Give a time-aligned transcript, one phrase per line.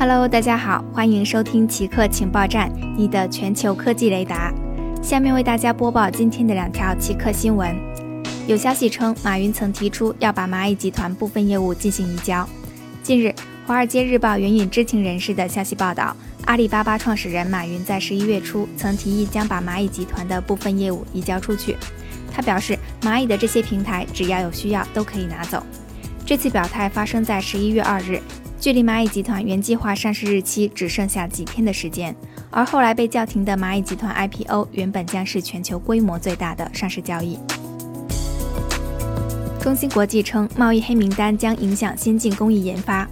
[0.00, 4.54] Hello，大家好，欢迎收听奇客情报站，你的全球科技雷达。
[5.02, 7.76] 下面为大家播报今天的两条奇客新闻。
[8.46, 12.48] 有消息称，马云曾提出要把蚂蚁集团部分业务进行移交。
[13.02, 13.26] 近日，
[13.66, 21.76] 《华尔街日报》援引知情人士的消息报道，阿里巴巴创始人马云在十一月初曾提议将把蚂蚁集团的部分业务移交出去。
[22.32, 25.60] 他表示，蚂蚁的这些平台只要有需要都可以拿走。
[26.28, 28.20] 这次表态发生在十一月二日。
[28.60, 32.14] 距离蚂蚁集团原计划上市日期只剩下几天的时间，
[32.50, 37.38] 而后来被叫停的蚂蚁集团 IPO 原本将是全球规模最大的上市交易。
[39.58, 43.08] 中芯国际称，贸易黑名单将影响先进工艺研发。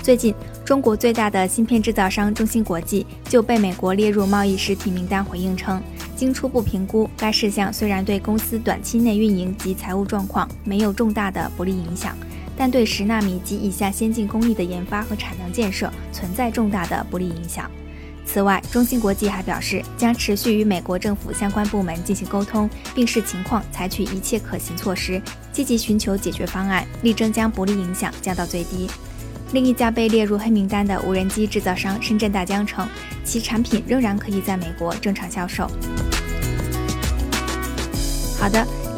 [0.00, 0.32] 最近，
[0.64, 5.82] 中国最大的芯片制造商中芯国际就被美国列入贸易实体名单，回应称，
[6.14, 12.16] 经初步评估，该事项虽然对公司短期内运营及财务状况没有重大的不利影响。
[12.60, 17.70] 但对十纳米及以下先进工艺的研发和产能建设存在重大的不利影响。
[18.26, 28.86] 此外，中芯国际还表示，将持续与美国政府相关部门进行沟通，并视情况采取一切可行措施，积极寻求解决方案，力争将不利影响降到最低。
[29.54, 32.86] 另一家被列入黑名单的无人机制造商深圳大疆称，
[33.24, 35.66] 其产品仍然可以在美国正常销售。
[38.38, 38.79] 好的。